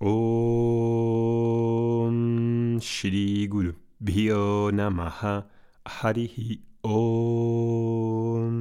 [0.00, 0.16] Om
[2.80, 5.44] Shri Guru Bhyo Namaha
[5.84, 8.56] Harihi Om.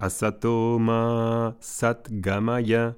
[0.00, 2.96] Asatoma Satgamaya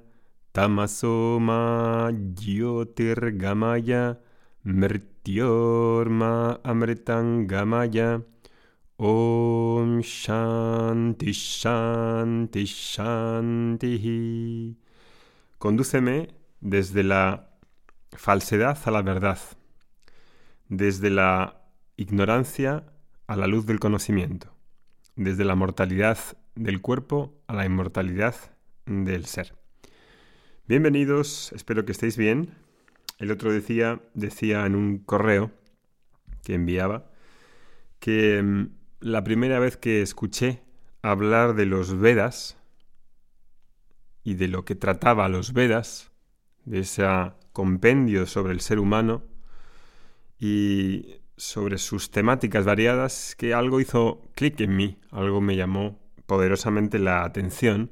[0.55, 4.15] Tamasoma Jyotirgamaya
[4.63, 8.23] Mrityorma Amritangamaya.
[8.97, 14.71] Om Shanti Shanti Shanti.
[15.59, 16.36] Condúceme
[16.69, 17.49] desde la
[18.11, 19.39] falsedad a la verdad,
[20.67, 21.61] desde la
[21.95, 22.83] ignorancia
[23.25, 24.53] a la luz del conocimiento,
[25.15, 26.17] desde la mortalidad
[26.55, 28.35] del cuerpo a la inmortalidad
[28.85, 29.55] del ser.
[30.67, 32.53] Bienvenidos, espero que estéis bien.
[33.17, 35.51] El otro decía, decía en un correo
[36.43, 37.09] que enviaba
[37.99, 40.63] que mm, la primera vez que escuché
[41.01, 42.57] hablar de los Vedas
[44.25, 46.06] y de lo que trataba los Vedas
[46.67, 47.03] de ese
[47.53, 49.23] compendio sobre el ser humano
[50.37, 56.99] y sobre sus temáticas variadas que algo hizo clic en mí, algo me llamó poderosamente
[56.99, 57.91] la atención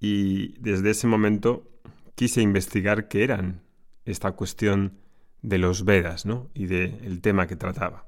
[0.00, 1.68] y desde ese momento
[2.14, 3.62] quise investigar qué eran
[4.04, 4.98] esta cuestión
[5.42, 6.48] de los Vedas ¿no?
[6.54, 8.06] y del tema que trataba.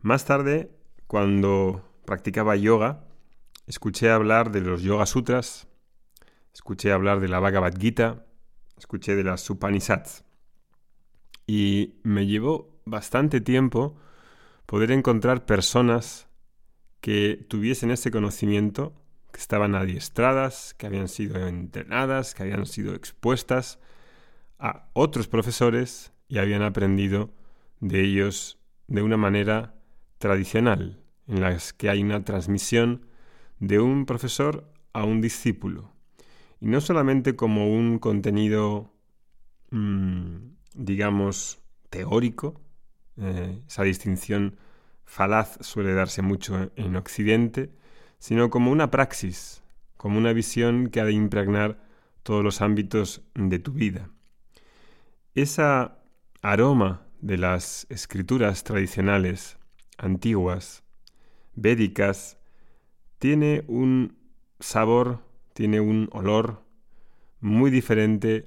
[0.00, 0.70] Más tarde,
[1.06, 3.04] cuando practicaba yoga,
[3.66, 5.68] escuché hablar de los Yoga Sutras,
[6.54, 8.24] escuché hablar de la Bhagavad Gita,
[8.76, 10.24] escuché de las Upanishads.
[11.46, 13.96] Y me llevó bastante tiempo
[14.66, 16.28] poder encontrar personas
[17.00, 18.94] que tuviesen ese conocimiento,
[19.32, 23.78] que estaban adiestradas, que habían sido entrenadas, que habían sido expuestas
[24.58, 27.30] a otros profesores y habían aprendido
[27.80, 29.74] de ellos de una manera
[30.18, 33.06] tradicional, en la que hay una transmisión
[33.60, 35.95] de un profesor a un discípulo
[36.60, 38.92] y no solamente como un contenido,
[39.70, 40.36] mm,
[40.74, 42.60] digamos, teórico,
[43.18, 44.56] eh, esa distinción
[45.04, 47.72] falaz suele darse mucho en Occidente,
[48.18, 49.62] sino como una praxis,
[49.96, 51.82] como una visión que ha de impregnar
[52.22, 54.10] todos los ámbitos de tu vida.
[55.34, 55.98] Esa
[56.42, 59.58] aroma de las escrituras tradicionales,
[59.98, 60.82] antiguas,
[61.54, 62.38] védicas,
[63.18, 64.16] tiene un
[64.60, 65.25] sabor
[65.56, 66.62] tiene un olor
[67.40, 68.46] muy diferente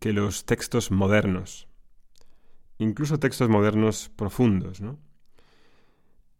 [0.00, 1.68] que los textos modernos,
[2.78, 4.98] incluso textos modernos profundos, ¿no?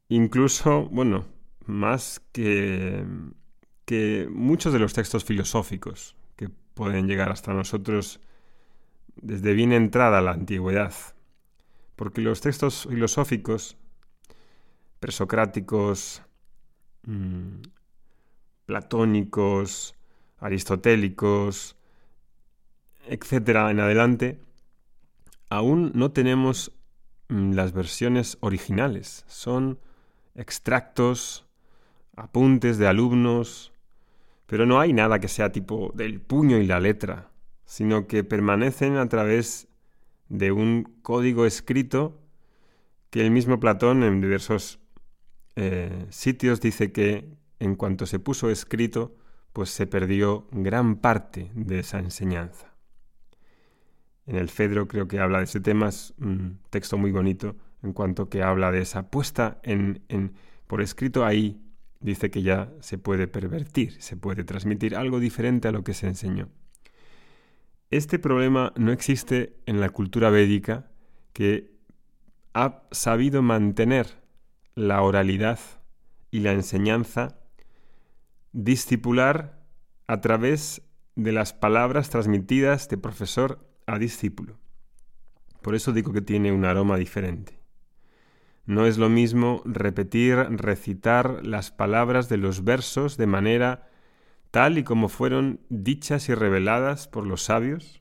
[0.09, 1.27] Incluso, bueno,
[1.67, 3.05] más que,
[3.85, 8.19] que muchos de los textos filosóficos que pueden llegar hasta nosotros
[9.17, 10.95] desde bien entrada la antigüedad.
[11.95, 13.77] Porque los textos filosóficos,
[14.99, 16.23] presocráticos,
[17.03, 17.61] mm,
[18.65, 19.95] platónicos,
[20.39, 21.77] aristotélicos,
[23.07, 24.41] etcétera, en adelante,
[25.49, 26.73] aún no tenemos
[27.29, 29.25] mm, las versiones originales.
[29.29, 29.79] Son
[30.35, 31.47] extractos,
[32.17, 33.73] apuntes de alumnos,
[34.47, 37.31] pero no hay nada que sea tipo del puño y la letra,
[37.65, 39.69] sino que permanecen a través
[40.29, 42.21] de un código escrito
[43.11, 44.81] que el mismo Platón en diversos
[45.57, 49.17] eh, sitios dice que en cuanto se puso escrito,
[49.57, 52.75] pues se perdió gran parte de esa enseñanza.
[54.27, 57.95] En el Fedro creo que habla de ese tema, es un texto muy bonito en
[57.95, 60.35] cuanto que habla de esa puesta en, en
[60.67, 61.59] por escrito ahí,
[62.01, 66.07] dice que ya se puede pervertir, se puede transmitir algo diferente a lo que se
[66.07, 66.51] enseñó.
[67.91, 70.91] Este problema no existe en la cultura védica
[71.33, 71.73] que
[72.53, 74.21] ha sabido mantener
[74.75, 75.59] la oralidad
[76.31, 77.39] y la enseñanza
[78.57, 79.61] discipular
[80.07, 80.81] a través
[81.15, 84.59] de las palabras transmitidas de profesor a discípulo.
[85.61, 87.61] Por eso digo que tiene un aroma diferente.
[88.65, 93.91] No es lo mismo repetir, recitar las palabras de los versos de manera
[94.51, 98.01] tal y como fueron dichas y reveladas por los sabios,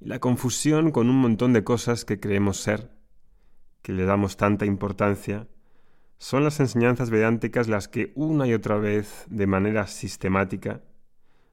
[0.00, 2.90] y la confusión con un montón de cosas que creemos ser,
[3.82, 5.46] que le damos tanta importancia,
[6.18, 10.82] son las enseñanzas vedánticas las que una y otra vez, de manera sistemática,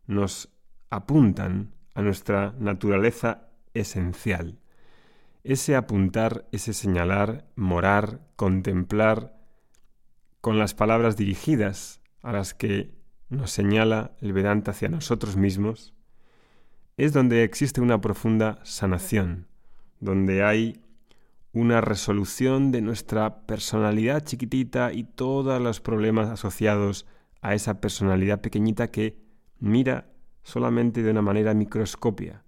[0.05, 0.49] nos
[0.89, 4.59] apuntan a nuestra naturaleza esencial.
[5.43, 9.39] Ese apuntar, ese señalar, morar, contemplar,
[10.41, 12.93] con las palabras dirigidas a las que
[13.29, 15.93] nos señala el Vedanta hacia nosotros mismos,
[16.97, 19.47] es donde existe una profunda sanación,
[19.99, 20.81] donde hay
[21.53, 27.05] una resolución de nuestra personalidad chiquitita y todos los problemas asociados
[27.41, 29.17] a esa personalidad pequeñita que
[29.59, 30.11] mira
[30.43, 32.43] solamente de una manera microscópica.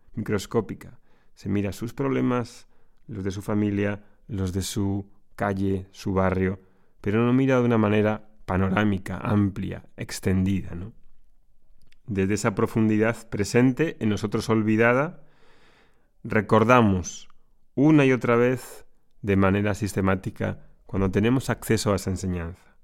[1.34, 2.68] Se mira sus problemas,
[3.08, 6.60] los de su familia, los de su calle, su barrio,
[7.02, 10.76] pero no mira de una manera panorámica, amplia, extendida.
[10.76, 10.94] ¿no?
[12.08, 15.24] Desde esa profundidad presente, en nosotros olvidada,
[16.24, 17.30] recordamos
[17.76, 18.86] una y otra vez,
[19.22, 22.76] de manera sistemática, cuando tenemos acceso a esa enseñanza.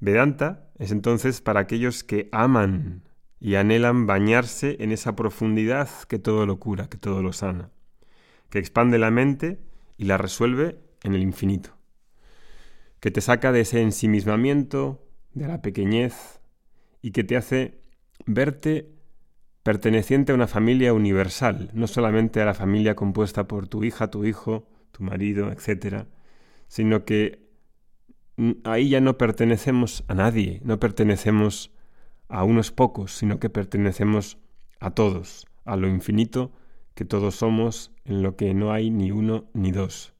[0.00, 3.02] Vedanta es entonces para aquellos que aman
[3.40, 7.70] y anhelan bañarse en esa profundidad que todo lo cura, que todo lo sana,
[8.50, 9.60] que expande la mente
[9.96, 11.78] y la resuelve en el infinito
[13.00, 16.40] que te saca de ese ensimismamiento, de la pequeñez,
[17.00, 17.80] y que te hace
[18.26, 18.90] verte
[19.62, 24.24] perteneciente a una familia universal, no solamente a la familia compuesta por tu hija, tu
[24.24, 26.06] hijo, tu marido, etc.,
[26.66, 27.48] sino que
[28.64, 31.72] ahí ya no pertenecemos a nadie, no pertenecemos
[32.28, 34.38] a unos pocos, sino que pertenecemos
[34.80, 36.52] a todos, a lo infinito
[36.98, 40.14] que todos somos, en lo que no hay ni uno ni dos.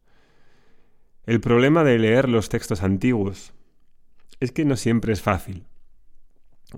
[1.27, 3.53] El problema de leer los textos antiguos
[4.39, 5.67] es que no siempre es fácil.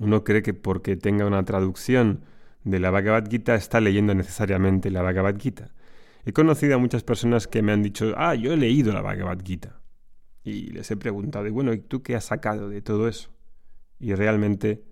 [0.01, 2.25] Uno cree que porque tenga una traducción
[2.65, 5.75] de la Bhagavad Gita está leyendo necesariamente la Bhagavad Gita.
[6.25, 9.41] He conocido a muchas personas que me han dicho, ah, yo he leído la Bhagavad
[9.45, 9.83] Gita.
[10.43, 13.35] Y les he preguntado, y bueno, ¿y tú qué has sacado de todo eso?
[13.99, 14.83] Y realmente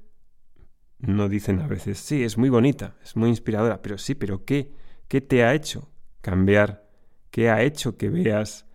[0.98, 4.70] no dicen a veces, sí, es muy bonita, es muy inspiradora, pero sí, pero ¿qué?
[5.08, 5.88] ¿Qué te ha hecho
[6.20, 6.88] cambiar?
[7.30, 8.68] ¿Qué ha hecho que veas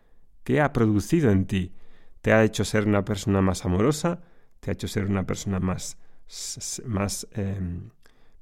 [0.44, 1.74] ¿Qué ha producido en ti?
[2.22, 4.22] ¿Te ha hecho ser una persona más amorosa?
[4.60, 5.98] ¿Te ha hecho ser una persona más,
[7.32, 7.90] em,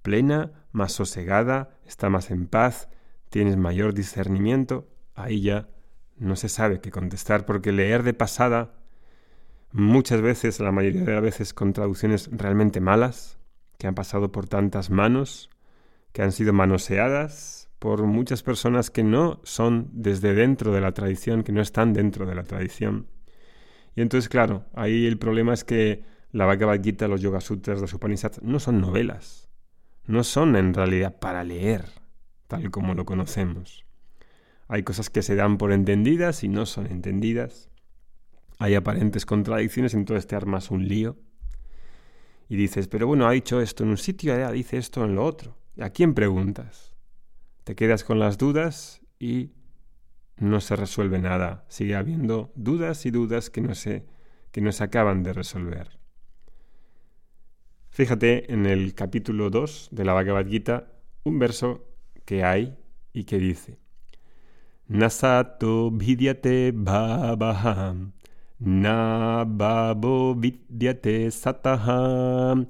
[0.01, 1.77] plena, más sosegada?
[1.85, 2.89] ¿Está más en paz?
[3.29, 4.87] ¿Tienes mayor discernimiento?
[5.15, 5.69] Ahí ya
[6.17, 8.73] no se sabe qué contestar porque leer de pasada
[9.71, 13.37] muchas veces, la mayoría de las veces con traducciones realmente malas,
[13.77, 15.49] que han pasado por tantas manos,
[16.11, 21.41] que han sido manoseadas, por muchas personas que no son desde dentro de la tradición,
[21.41, 23.07] que no están dentro de la tradición.
[23.95, 27.91] Y entonces, claro, ahí el problema es que la Bhagavad Gita, los Yoga Sutras, los
[27.91, 29.49] Upanishads no son novelas,
[30.05, 31.85] no son en realidad para leer,
[32.47, 33.83] tal como lo conocemos.
[34.67, 37.71] Hay cosas que se dan por entendidas y no son entendidas.
[38.59, 41.17] Hay aparentes contradicciones, entonces te armas un lío.
[42.47, 45.57] Y dices, pero bueno, ha dicho esto en un sitio, dice esto en lo otro.
[45.79, 46.90] ¿A quién preguntas?
[47.63, 49.51] Te quedas con las dudas y
[50.37, 51.65] no se resuelve nada.
[51.67, 54.05] Sigue habiendo dudas y dudas que no se,
[54.51, 55.99] que no se acaban de resolver.
[57.89, 60.91] Fíjate en el capítulo 2 de la Bhagavad Gita
[61.23, 61.85] un verso
[62.25, 62.77] que hay
[63.13, 63.79] y que dice
[64.87, 68.13] Nasato vidyate bhabaham
[68.59, 72.67] na babo vidyate sataham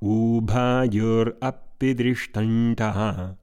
[0.00, 3.36] ubhayor apidrishtanta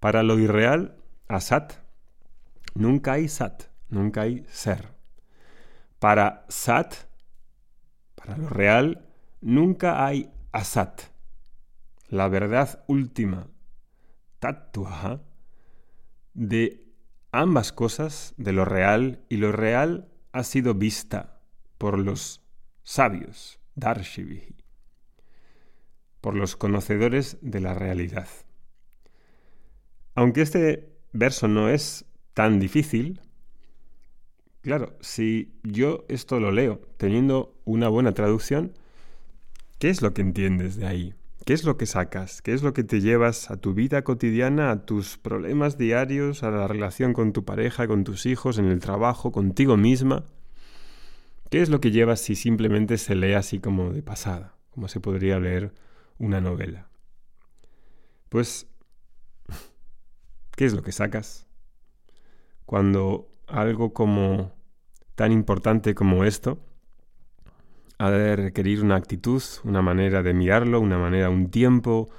[0.00, 0.96] para lo irreal,
[1.28, 1.72] asat,
[2.74, 4.94] nunca hay sat, nunca hay ser.
[5.98, 6.94] Para sat,
[8.14, 9.08] para lo real,
[9.40, 11.02] nunca hay asat.
[12.08, 13.48] La verdad última,
[14.38, 15.22] tatua,
[16.34, 16.92] de
[17.30, 21.40] ambas cosas, de lo real y lo real, ha sido vista
[21.78, 22.42] por los
[22.82, 24.65] sabios, darshivihi
[26.26, 28.26] por los conocedores de la realidad.
[30.16, 32.04] Aunque este verso no es
[32.34, 33.20] tan difícil,
[34.60, 38.72] claro, si yo esto lo leo teniendo una buena traducción,
[39.78, 41.14] ¿Qué es lo que entiendes de ahí?
[41.44, 42.42] ¿Qué es lo que sacas?
[42.42, 46.50] ¿Qué es lo que te llevas a tu vida cotidiana, a tus problemas diarios, a
[46.50, 50.24] la relación con tu pareja, con tus hijos, en el trabajo, contigo misma?
[51.50, 54.98] ¿Qué es lo que llevas si simplemente se lee así como de pasada, como se
[54.98, 55.72] podría leer
[56.18, 56.88] una novela?
[58.28, 58.66] Pues,
[60.56, 61.46] ¿qué es lo que sacas?
[62.64, 64.52] Cuando algo como
[65.14, 66.58] tan importante como esto
[67.98, 72.10] ha de requerir una actitud, una manera de mirarlo, una manera, un tiempo,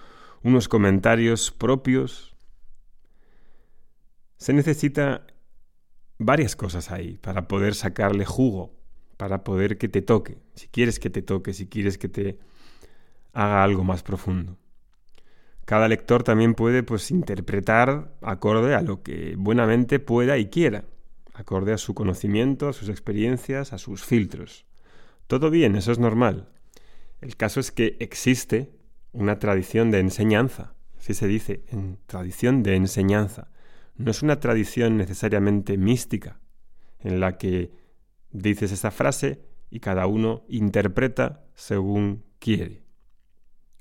[0.43, 2.35] unos comentarios propios.
[4.37, 5.27] Se necesita
[6.17, 8.73] varias cosas ahí para poder sacarle jugo,
[9.17, 12.39] para poder que te toque, si quieres que te toque, si quieres que te
[13.38, 14.58] haga algo más profundo.
[15.63, 20.86] Cada lector también puede pues interpretar acorde a lo que buenamente pueda y quiera,
[21.36, 24.65] acorde a su conocimiento, a sus experiencias, a sus filtros.
[25.27, 26.50] Todo bien, eso es normal.
[27.22, 28.72] El caso es que existe
[29.12, 33.51] una tradición de enseñanza, así se dice, en tradición de enseñanza.
[33.96, 36.39] No es una tradición necesariamente mística,
[37.01, 37.72] en la que
[38.32, 42.87] dices esa frase y cada uno interpreta según quiere.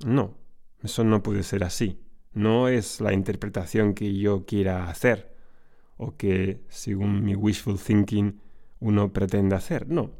[0.04, 0.36] No,
[0.82, 2.00] eso no puede ser así.
[2.32, 5.34] No es la interpretación que yo quiera hacer
[5.96, 8.40] o que, según mi wishful thinking,
[8.80, 9.88] uno pretende hacer.
[9.88, 10.12] No,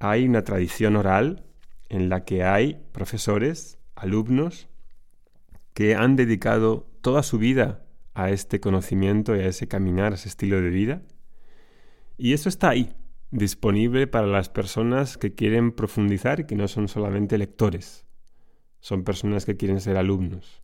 [0.00, 1.44] hay una tradición oral
[1.88, 4.68] en la que hay profesores, alumnos,
[5.74, 10.28] que han dedicado toda su vida a este conocimiento y a ese caminar, a ese
[10.28, 11.02] estilo de vida.
[12.18, 12.94] Y eso está ahí,
[13.32, 18.06] disponible para las personas que quieren profundizar y que no son solamente lectores,
[18.78, 20.62] son personas que quieren ser alumnos.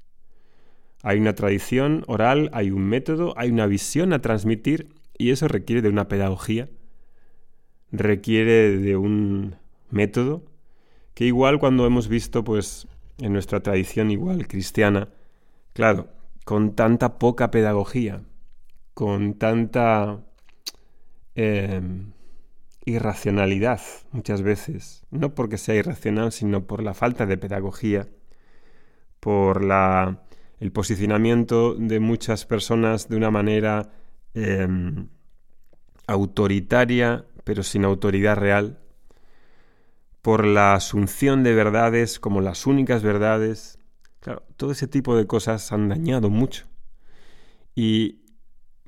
[1.02, 5.82] Hay una tradición oral, hay un método, hay una visión a transmitir y eso requiere
[5.82, 6.68] de una pedagogía
[7.92, 9.56] requiere de un
[9.90, 10.44] método
[11.14, 12.86] que igual cuando hemos visto pues
[13.18, 15.08] en nuestra tradición igual cristiana,
[15.72, 16.08] claro,
[16.44, 18.22] con tanta poca pedagogía,
[18.94, 20.24] con tanta
[21.34, 22.12] em,
[22.88, 23.80] irracionalidad
[24.12, 28.08] muchas veces, no porque sea irracional, sino por la falta de pedagogía,
[29.20, 30.22] por la,
[30.60, 33.90] el posicionamiento de muchas personas de una manera
[34.34, 35.08] em,
[36.06, 38.78] autoritaria pero sin autoridad real,
[40.20, 43.78] por la asunción de verdades como las únicas verdades.
[44.20, 46.66] Claro, todo ese tipo de cosas han dañado mucho.
[47.74, 48.20] Y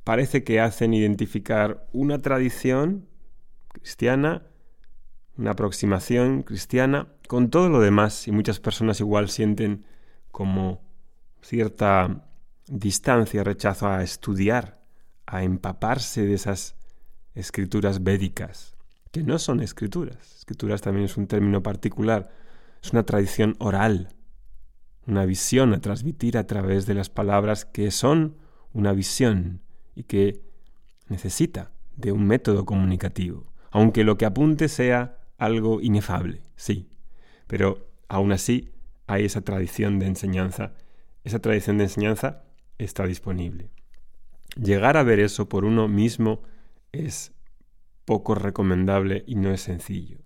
[0.05, 3.09] parece que hacen identificar una tradición
[3.73, 4.43] cristiana,
[5.37, 9.85] una aproximación cristiana, con todo lo demás, y muchas personas igual sienten
[10.31, 10.83] como
[11.43, 12.27] cierta
[12.67, 14.81] distancia, rechazo a estudiar,
[15.27, 16.77] a empaparse de esas
[17.35, 18.77] escrituras védicas,
[19.11, 20.37] que no son escrituras.
[20.39, 22.31] Escrituras también es un término particular,
[22.83, 24.15] es una tradición oral,
[25.07, 28.37] una visión a transmitir a través de las palabras que son
[28.73, 29.63] una visión
[29.95, 30.43] y que
[31.09, 36.91] necesita de un método comunicativo, aunque lo que apunte sea algo inefable, sí,
[37.47, 38.71] pero aún así
[39.07, 40.75] hay esa tradición de enseñanza,
[41.25, 42.45] esa tradición de enseñanza
[42.79, 43.71] está disponible.
[44.57, 46.43] Llegar a ver eso por uno mismo
[46.93, 47.33] es
[48.05, 50.19] poco recomendable y no es sencillo.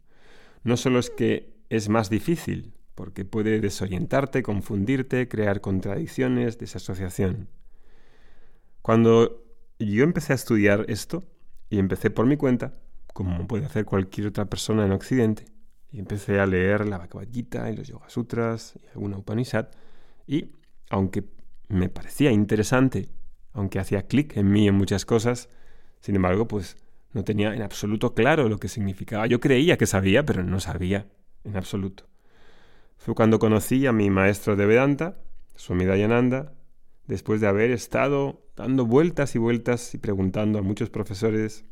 [0.62, 7.48] No solo es que es más difícil, porque puede desorientarte, confundirte, crear contradicciones, desasociación.
[8.82, 9.44] Cuando
[9.78, 11.24] yo empecé a estudiar esto,
[11.70, 12.74] y empecé por mi cuenta,
[13.14, 15.46] como puede hacer cualquier otra persona en Occidente,
[15.90, 19.68] y empecé a leer la Bhagavad Gita y los Yoga Sutras y alguna Upanishad,
[20.26, 20.50] y
[20.90, 21.24] aunque
[21.68, 23.08] me parecía interesante,
[23.52, 25.48] aunque hacía clic en mí en muchas cosas,
[26.00, 26.76] sin embargo, pues
[27.12, 29.26] no tenía en absoluto claro lo que significaba.
[29.26, 31.06] Yo creía que sabía, pero no sabía
[31.44, 32.08] en absoluto.
[32.96, 35.16] Fue cuando conocí a mi maestro de Vedanta,
[35.54, 36.52] Swami Dayananda,
[37.06, 41.64] después de haber estado dando vueltas y vueltas y preguntando a muchos profesores,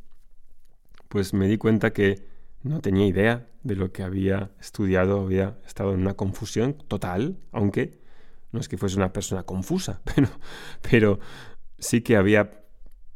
[1.12, 2.26] pues me di cuenta que
[2.62, 8.00] no tenía idea de lo que había estudiado, había estado en una confusión total, aunque
[8.50, 10.28] no es que fuese una persona confusa, pero,
[10.80, 11.20] pero
[11.78, 12.64] sí que había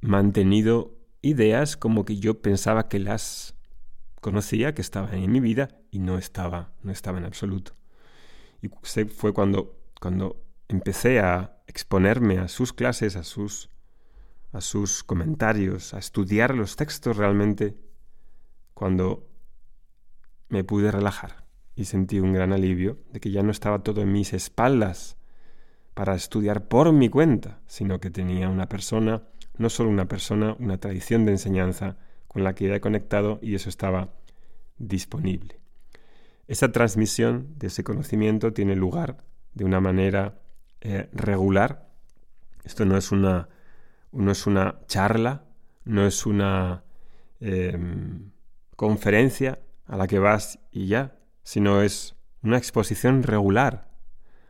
[0.02, 3.56] mantenido ideas como que yo pensaba que las
[4.20, 7.76] conocía, que estaban en mi vida y no estaba, no estaba en absoluto.
[8.60, 8.68] Y
[9.06, 13.70] fue cuando, cuando empecé a exponerme a sus clases, a sus,
[14.52, 17.85] a sus comentarios, a estudiar los textos realmente,
[18.76, 19.26] cuando
[20.50, 24.12] me pude relajar y sentí un gran alivio de que ya no estaba todo en
[24.12, 25.16] mis espaldas
[25.94, 29.22] para estudiar por mi cuenta, sino que tenía una persona
[29.56, 31.96] no solo una persona, una tradición de enseñanza
[32.28, 34.12] con la que he conectado y eso estaba
[34.76, 35.58] disponible.
[36.46, 40.38] esa transmisión de ese conocimiento tiene lugar de una manera
[40.82, 41.88] eh, regular.
[42.62, 43.48] Esto no es una,
[44.12, 45.46] no es una charla,
[45.86, 46.84] no es una
[47.40, 48.32] em,
[48.76, 53.90] conferencia a la que vas y ya, sino es una exposición regular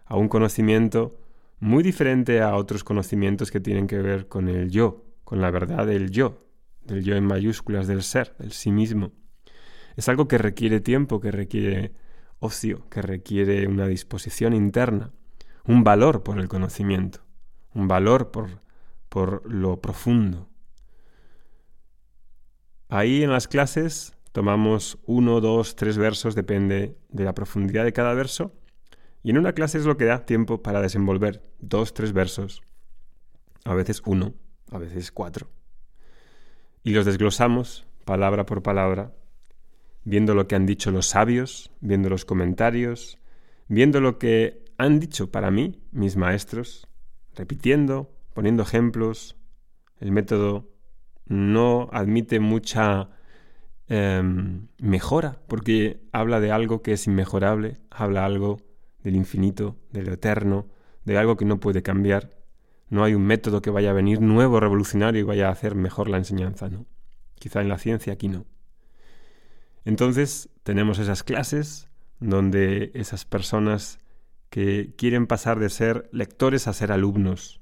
[0.05, 1.19] a un conocimiento
[1.59, 5.87] muy diferente a otros conocimientos que tienen que ver con el yo, con la verdad
[5.87, 6.47] del yo,
[6.85, 9.13] del yo en mayúsculas, del ser, del sí mismo.
[9.97, 11.95] Es algo que requiere tiempo, que requiere
[12.39, 15.13] ocio, que requiere una disposición interna,
[15.65, 17.21] un valor por el conocimiento,
[17.75, 18.61] un valor por,
[19.09, 20.49] por lo profundo.
[22.89, 28.13] Ahí en las clases tomamos uno, dos, tres versos, depende de la profundidad de cada
[28.13, 28.53] verso,
[29.23, 32.61] y en una clase es lo que da tiempo para desenvolver dos, tres versos,
[33.65, 34.35] a veces uno,
[34.71, 35.49] a veces cuatro.
[36.83, 39.15] Y los desglosamos palabra por palabra,
[40.05, 43.17] viendo lo que han dicho los sabios, viendo los comentarios,
[43.69, 46.89] viendo lo que han dicho para mí mis maestros,
[47.35, 49.35] repitiendo, poniendo ejemplos.
[49.99, 50.69] El método
[51.25, 53.16] no admite mucha
[53.89, 58.59] em, mejora, porque habla de algo que es inmejorable, habla algo
[59.03, 60.67] del infinito, de lo eterno,
[61.05, 62.31] de algo que no puede cambiar.
[62.89, 66.09] No hay un método que vaya a venir nuevo, revolucionario y vaya a hacer mejor
[66.09, 66.87] la enseñanza, ¿no?
[67.37, 68.47] Quizá en la ciencia aquí no.
[69.85, 71.89] Entonces tenemos esas clases
[72.19, 74.01] donde esas personas
[74.51, 77.61] que quieren pasar de ser lectores a ser alumnos.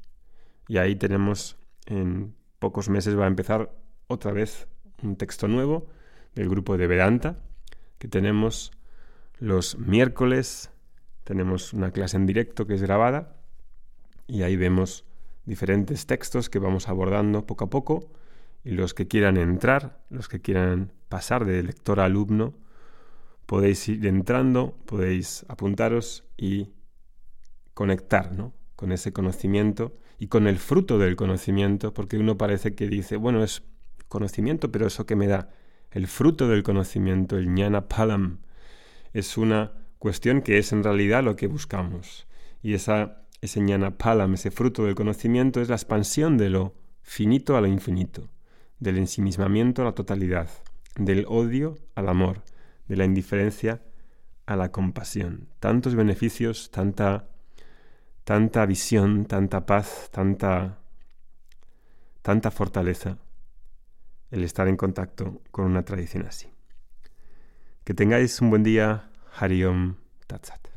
[0.69, 3.71] Y ahí tenemos, en pocos meses va a empezar
[4.07, 4.69] otra vez
[5.03, 5.87] un texto nuevo
[6.35, 7.39] del grupo de Vedanta,
[7.99, 8.73] que tenemos
[9.39, 10.71] los miércoles
[11.25, 13.37] tenemos una clase en directo que es grabada
[14.27, 15.05] y ahí vemos
[15.47, 18.13] diferentes textos que vamos abordando poco a poco
[18.63, 22.55] y los que quieran entrar, los que quieran pasar de lector a alumno,
[23.47, 26.73] podéis ir entrando, podéis apuntaros y
[27.75, 28.31] conectar
[28.77, 33.43] con ese conocimiento y con el fruto del conocimiento, porque uno parece que dice, bueno,
[33.45, 33.63] es
[34.09, 35.51] conocimiento, pero eso que me da
[35.95, 38.41] el fruto del conocimiento, el jnana palam,
[39.13, 42.27] es una cuestión que es en realidad lo que buscamos.
[42.63, 47.57] Y esa, ese ñana palam, ese fruto del conocimiento, es la expansión de lo finito
[47.57, 48.29] a lo infinito,
[48.81, 50.51] del ensimismamiento a la totalidad,
[50.97, 52.43] del odio al amor,
[52.89, 53.81] de la indiferencia
[54.47, 55.47] a la compasión.
[55.61, 57.29] Tantos beneficios, tanta,
[58.25, 60.81] tanta visión, tanta paz, tanta,
[62.21, 63.19] tanta fortaleza
[64.35, 66.49] el estar en contacto con una tradición así.
[67.85, 69.95] Que tengáis un buen día Hariom
[70.27, 70.74] Tatsat.